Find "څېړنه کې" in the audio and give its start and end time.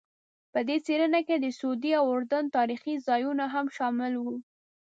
0.85-1.35